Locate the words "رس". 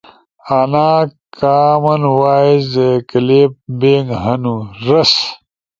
4.87-5.13